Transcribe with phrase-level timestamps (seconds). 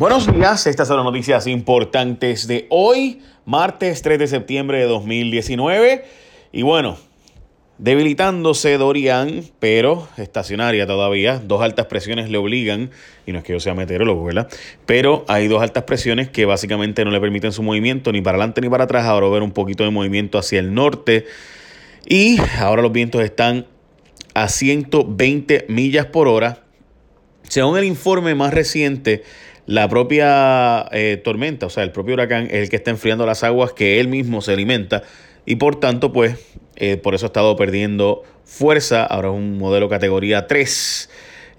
[0.00, 6.06] Buenos días, estas son las noticias importantes de hoy, martes 3 de septiembre de 2019.
[6.52, 6.96] Y bueno,
[7.76, 11.38] debilitándose Dorian, pero estacionaria todavía.
[11.38, 12.90] Dos altas presiones le obligan,
[13.26, 14.48] y no es que yo sea meteorólogo, ¿verdad?
[14.86, 18.62] Pero hay dos altas presiones que básicamente no le permiten su movimiento ni para adelante
[18.62, 19.04] ni para atrás.
[19.04, 21.26] Ahora ver un poquito de movimiento hacia el norte.
[22.08, 23.66] Y ahora los vientos están
[24.32, 26.64] a 120 millas por hora.
[27.42, 29.24] Según el informe más reciente,
[29.70, 33.44] la propia eh, tormenta, o sea, el propio huracán es el que está enfriando las
[33.44, 35.04] aguas que él mismo se alimenta
[35.46, 36.34] y por tanto, pues,
[36.74, 39.04] eh, por eso ha estado perdiendo fuerza.
[39.04, 41.08] Ahora es un modelo categoría 3,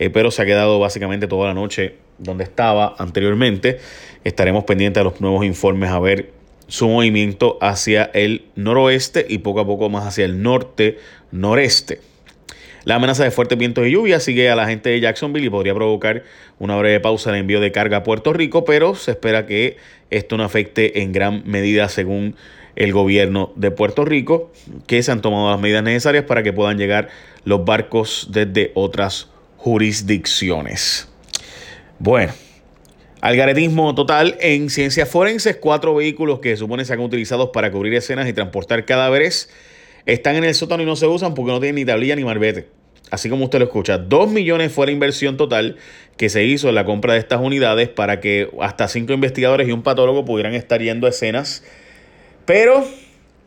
[0.00, 3.78] eh, pero se ha quedado básicamente toda la noche donde estaba anteriormente.
[4.24, 6.32] Estaremos pendientes de los nuevos informes a ver
[6.66, 12.09] su movimiento hacia el noroeste y poco a poco más hacia el norte-noreste.
[12.84, 15.74] La amenaza de fuertes vientos y lluvia sigue a la gente de Jacksonville y podría
[15.74, 16.24] provocar
[16.58, 19.76] una breve pausa en el envío de carga a Puerto Rico, pero se espera que
[20.08, 22.36] esto no afecte en gran medida según
[22.76, 24.50] el gobierno de Puerto Rico,
[24.86, 27.08] que se han tomado las medidas necesarias para que puedan llegar
[27.44, 31.08] los barcos desde otras jurisdicciones.
[31.98, 32.32] Bueno,
[33.20, 38.26] algaretismo total en ciencias forenses, cuatro vehículos que supone se han utilizado para cubrir escenas
[38.26, 39.50] y transportar cadáveres
[40.06, 42.68] están en el sótano y no se usan porque no tienen ni tablilla ni marbete.
[43.10, 45.76] Así como usted lo escucha, 2 millones fue la inversión total
[46.16, 49.72] que se hizo en la compra de estas unidades para que hasta cinco investigadores y
[49.72, 51.64] un patólogo pudieran estar yendo a escenas.
[52.44, 52.84] Pero,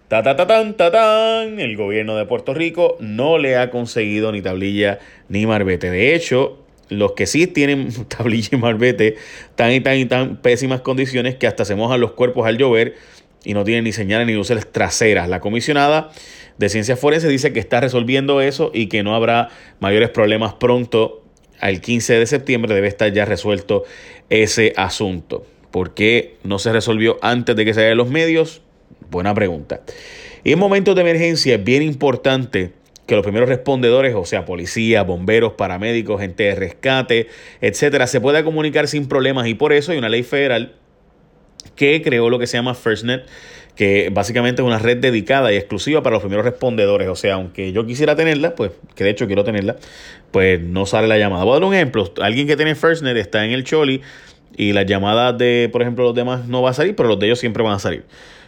[0.10, 4.34] ta ta ta tan, ta tan, el gobierno de Puerto Rico no le ha conseguido
[4.34, 5.90] ni tablilla ni marbete.
[5.90, 9.16] De hecho, los que sí tienen tablilla y marbete
[9.56, 12.96] tan y tan y tan pésimas condiciones que hasta se mojan los cuerpos al llover
[13.44, 15.30] y no tienen ni señales ni luces traseras.
[15.30, 16.12] La comisionada
[16.58, 19.50] de Ciencias Forenses dice que está resolviendo eso y que no habrá
[19.80, 21.24] mayores problemas pronto.
[21.60, 23.84] Al 15 de septiembre debe estar ya resuelto
[24.30, 25.46] ese asunto.
[25.72, 28.62] ¿Por qué no se resolvió antes de que se hagan los medios?
[29.10, 29.82] Buena pregunta.
[30.44, 32.72] Y en momentos de emergencia es bien importante
[33.06, 37.28] que los primeros respondedores, o sea, policía, bomberos, paramédicos, gente de rescate,
[37.62, 40.76] etcétera, se pueda comunicar sin problemas y por eso hay una ley federal
[41.76, 43.26] que creó lo que se llama FirstNet,
[43.76, 47.08] que básicamente es una red dedicada y exclusiva para los primeros respondedores.
[47.08, 49.78] O sea, aunque yo quisiera tenerla, pues, que de hecho quiero tenerla,
[50.32, 51.44] pues no sale la llamada.
[51.44, 52.12] Voy a dar un ejemplo.
[52.22, 54.02] Alguien que tiene FirstNet está en el Choli
[54.56, 57.28] y las llamadas de, por ejemplo, los demás no va a salir, pero los de
[57.28, 58.04] ellos siempre van a salir.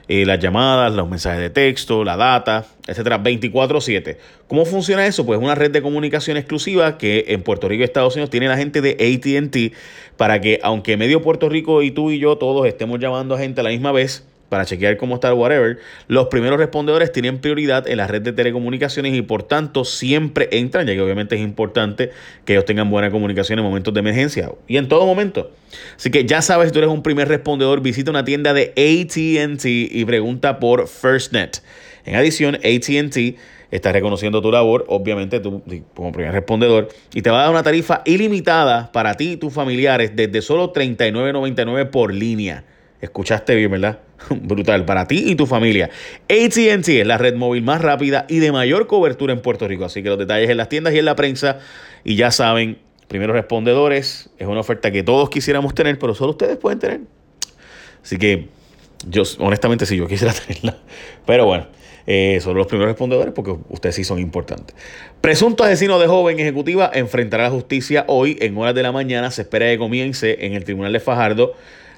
[0.08, 4.18] Eh, las llamadas, los mensajes de texto, la data, etcétera, 24/7.
[4.48, 5.26] ¿Cómo funciona eso?
[5.26, 8.56] Pues una red de comunicación exclusiva que en Puerto Rico y Estados Unidos tiene la
[8.56, 9.74] gente de ATT
[10.16, 13.62] para que, aunque medio Puerto Rico y tú y yo todos estemos llamando a gente
[13.62, 17.88] a la misma vez, para chequear cómo está el whatever, los primeros respondedores tienen prioridad
[17.88, 22.12] en la red de telecomunicaciones y por tanto siempre entran, ya que obviamente es importante
[22.46, 25.52] que ellos tengan buena comunicación en momentos de emergencia y en todo momento.
[25.96, 29.66] Así que ya sabes, si tú eres un primer respondedor, visita una tienda de ATT
[29.66, 31.62] y pregunta por FirstNet.
[32.06, 33.38] En adición, ATT
[33.72, 35.64] está reconociendo tu labor, obviamente tú
[35.94, 39.54] como primer respondedor, y te va a dar una tarifa ilimitada para ti y tus
[39.54, 42.64] familiares desde solo $39.99 por línea.
[43.02, 44.00] Escuchaste bien, ¿verdad?
[44.30, 45.90] Brutal para ti y tu familia.
[46.24, 49.86] ATT es la red móvil más rápida y de mayor cobertura en Puerto Rico.
[49.86, 51.60] Así que los detalles en las tiendas y en la prensa.
[52.04, 52.78] Y ya saben,
[53.08, 54.30] primeros respondedores.
[54.38, 57.02] Es una oferta que todos quisiéramos tener, pero solo ustedes pueden tener.
[58.04, 58.48] Así que
[59.08, 60.78] yo, honestamente, sí, yo quisiera tenerla.
[61.26, 61.68] Pero bueno,
[62.08, 64.76] eh, solo los primeros respondedores porque ustedes sí son importantes.
[65.22, 69.32] Presunto asesino de joven ejecutiva enfrentará a la justicia hoy en horas de la mañana.
[69.32, 71.54] Se espera que comience en el Tribunal de Fajardo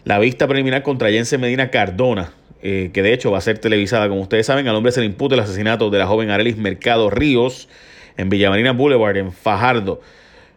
[0.07, 2.31] la vista preliminar contra Jensen Medina Cardona,
[2.61, 5.05] eh, que de hecho va a ser televisada, como ustedes saben, al hombre se le
[5.05, 7.67] imputa el asesinato de la joven Arelis Mercado Ríos
[8.15, 9.99] en Villamarina Boulevard, en Fajardo.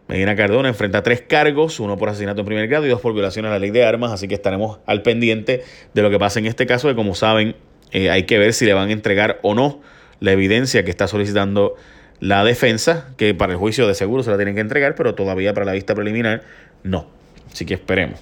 [0.07, 3.45] Medina Cardona enfrenta tres cargos, uno por asesinato en primer grado y dos por violación
[3.45, 6.45] a la ley de armas, así que estaremos al pendiente de lo que pasa en
[6.45, 7.57] este caso, que como saben
[7.91, 9.81] eh, hay que ver si le van a entregar o no
[10.21, 11.75] la evidencia que está solicitando
[12.21, 15.53] la defensa, que para el juicio de seguro se la tienen que entregar, pero todavía
[15.53, 16.43] para la vista preliminar
[16.83, 17.05] no.
[17.51, 18.21] Así que esperemos.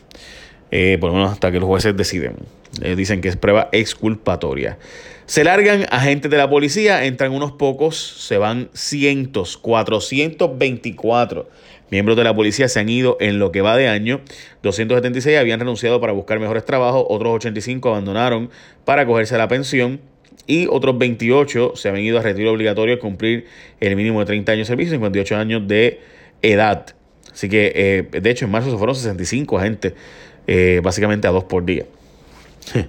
[0.71, 2.35] Eh, por lo menos hasta que los jueces deciden.
[2.81, 4.77] Eh, dicen que es prueba exculpatoria.
[5.25, 11.47] Se largan agentes de la policía, entran unos pocos, se van cientos, 424
[11.91, 14.21] miembros de la policía se han ido en lo que va de año.
[14.63, 18.49] 276 habían renunciado para buscar mejores trabajos, otros 85 abandonaron
[18.85, 19.99] para cogerse la pensión
[20.47, 23.45] y otros 28 se habían ido a retiro obligatorio a cumplir
[23.79, 25.99] el mínimo de 30 años de servicio, 58 años de
[26.41, 26.95] edad.
[27.31, 29.93] Así que, eh, de hecho, en marzo se fueron 65 agentes
[30.47, 31.85] eh, básicamente a dos por día.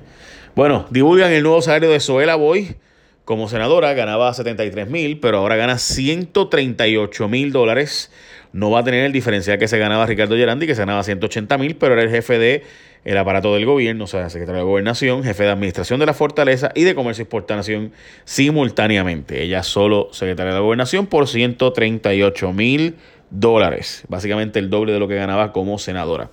[0.54, 2.76] bueno, divulgan el nuevo salario de Zoela Boy.
[3.24, 8.10] Como senadora ganaba 73 mil, pero ahora gana 138 mil dólares,
[8.52, 11.56] no va a tener el diferencial que se ganaba Ricardo Gerandi, que se ganaba 180
[11.58, 12.64] mil, pero era el jefe de
[13.04, 16.70] el aparato del gobierno, o sea, secretario de Gobernación, jefe de Administración de la Fortaleza
[16.74, 17.92] y de Comercio y Exportación
[18.24, 19.42] simultáneamente.
[19.42, 22.96] Ella solo secretaria de Gobernación por 138 mil
[23.30, 26.30] dólares, básicamente el doble de lo que ganaba como senadora.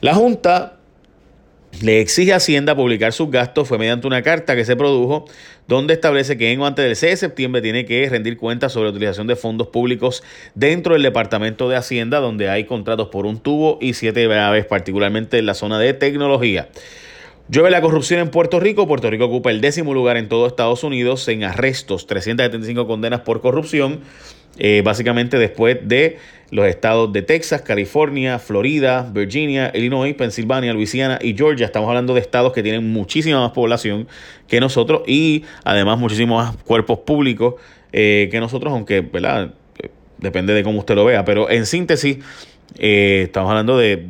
[0.00, 0.76] La Junta
[1.82, 5.26] le exige a Hacienda publicar sus gastos fue mediante una carta que se produjo
[5.68, 8.88] donde establece que en o antes del 6 de septiembre tiene que rendir cuentas sobre
[8.88, 10.22] la utilización de fondos públicos
[10.54, 15.38] dentro del Departamento de Hacienda, donde hay contratos por un tubo y siete aves, particularmente
[15.38, 16.68] en la zona de tecnología.
[17.48, 18.88] Llueve la corrupción en Puerto Rico.
[18.88, 23.40] Puerto Rico ocupa el décimo lugar en todo Estados Unidos en arrestos, 375 condenas por
[23.40, 24.00] corrupción.
[24.58, 26.18] Eh, básicamente después de
[26.50, 31.66] los estados de Texas, California, Florida, Virginia, Illinois, Pensilvania, Luisiana y Georgia.
[31.66, 34.06] Estamos hablando de estados que tienen muchísima más población
[34.46, 37.54] que nosotros y además muchísimos más cuerpos públicos
[37.92, 39.54] eh, que nosotros, aunque ¿verdad?
[39.82, 41.24] Eh, depende de cómo usted lo vea.
[41.24, 42.18] Pero en síntesis,
[42.78, 44.06] estamos hablando de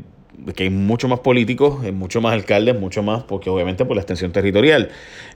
[0.54, 4.32] que hay mucho más políticos, mucho más alcaldes, mucho más, porque obviamente por la extensión
[4.32, 4.90] territorial.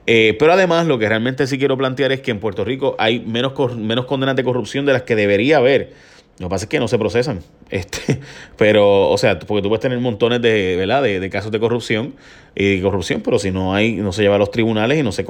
[0.07, 3.21] Eh, pero además lo que realmente sí quiero plantear es que en Puerto Rico hay
[3.21, 5.93] menos, menos condenas de corrupción de las que debería haber.
[6.39, 7.41] Lo que pasa es que no se procesan.
[7.71, 8.19] Este,
[8.57, 11.05] pero, o sea, porque tú puedes tener montones de, ¿verdad?
[11.05, 12.15] de, casos de corrupción
[12.57, 15.13] y de corrupción, pero si no hay, no se lleva a los tribunales y no
[15.13, 15.25] se...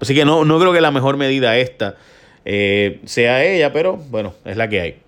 [0.00, 1.96] Así que no, no creo que la mejor medida esta
[2.44, 5.01] eh, sea ella, pero bueno, es la que hay.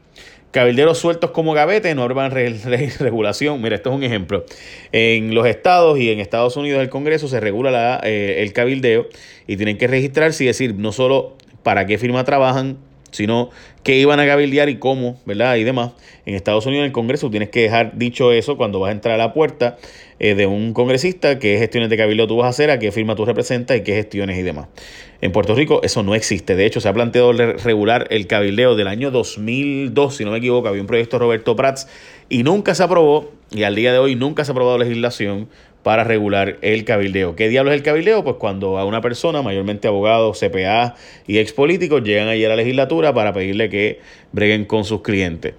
[0.55, 2.29] Cabilderos sueltos como gavete, no habrá
[3.01, 3.61] regulación.
[3.61, 4.47] Mira, esto es un ejemplo.
[4.93, 9.09] En los estados y en Estados Unidos el Congreso se regula la, eh, el cabildeo
[9.49, 12.77] y tienen que registrarse y decir no solo para qué firma trabajan,
[13.15, 13.51] sino
[13.85, 15.57] qué iban a cabildear y cómo, ¿verdad?
[15.57, 15.93] Y demás.
[16.27, 19.15] En Estados Unidos, en el Congreso, tienes que dejar dicho eso cuando vas a entrar
[19.15, 19.77] a la puerta
[20.19, 23.15] eh, de un congresista, qué gestiones de cabildeo tú vas a hacer, a qué firma
[23.15, 24.67] tú representas y qué gestiones y demás.
[25.21, 26.57] En Puerto Rico eso no existe.
[26.57, 30.67] De hecho, se ha planteado regular el cabildeo del año 2002, si no me equivoco,
[30.67, 31.87] había un proyecto Roberto Prats
[32.29, 35.49] y nunca se aprobó, y al día de hoy nunca se ha aprobado legislación
[35.85, 37.37] para regular el cabildeo.
[37.37, 38.25] ¿Qué diablo es el cabildeo?
[38.25, 40.97] Pues cuando a una persona, mayormente abogados, CPA
[41.27, 44.01] y ex políticos, llegan allí a la legislatura para pedirle que
[44.33, 45.55] breguen con sus clientes.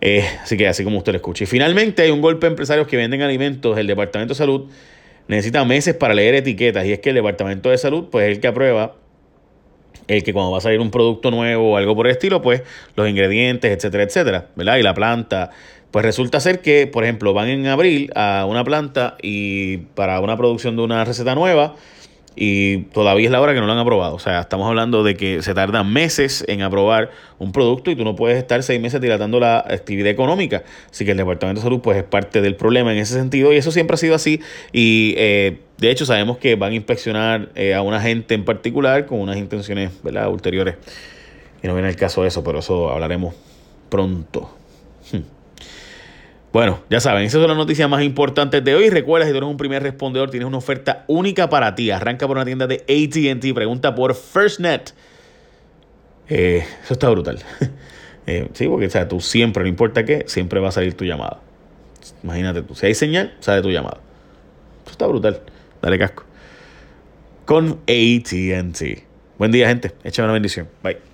[0.00, 1.44] Eh, así que así como usted lo escucha.
[1.44, 3.78] Y finalmente hay un golpe a empresarios que venden alimentos.
[3.78, 4.68] El Departamento de Salud
[5.28, 8.40] necesita meses para leer etiquetas y es que el Departamento de Salud pues es el
[8.40, 8.96] que aprueba
[10.08, 12.62] el que cuando va a salir un producto nuevo o algo por el estilo, pues
[12.94, 14.76] los ingredientes, etcétera, etcétera, ¿verdad?
[14.76, 15.50] Y la planta,
[15.90, 20.36] pues resulta ser que, por ejemplo, van en abril a una planta y para una
[20.36, 21.74] producción de una receta nueva
[22.36, 24.14] y todavía es la hora que no lo han aprobado.
[24.14, 28.04] O sea, estamos hablando de que se tardan meses en aprobar un producto y tú
[28.04, 30.62] no puedes estar seis meses dilatando la actividad económica.
[30.90, 33.56] Así que el Departamento de Salud pues es parte del problema en ese sentido y
[33.56, 34.40] eso siempre ha sido así
[34.70, 39.06] y eh, de hecho sabemos que van a inspeccionar eh, a una gente en particular
[39.06, 40.28] con unas intenciones ¿verdad?
[40.28, 40.76] ulteriores.
[41.62, 43.34] Y no viene el caso de eso, pero eso hablaremos
[43.88, 44.54] pronto.
[45.10, 45.35] Hmm.
[46.56, 48.88] Bueno, ya saben, esas son las noticias más importantes de hoy.
[48.88, 51.90] Recuerda, si tú eres un primer respondedor, tienes una oferta única para ti.
[51.90, 54.94] Arranca por una tienda de ATT, pregunta por FirstNet.
[56.30, 57.40] Eh, eso está brutal.
[58.28, 61.04] Eh, sí, porque o sea, tú siempre, no importa qué, siempre va a salir tu
[61.04, 61.38] llamada.
[62.24, 63.98] Imagínate tú, si hay señal, sale tu llamada.
[64.82, 65.42] Eso está brutal.
[65.80, 66.24] Dale casco.
[67.44, 69.04] Con ATT.
[69.38, 69.92] Buen día, gente.
[70.02, 70.66] Échame una bendición.
[70.82, 71.05] Bye.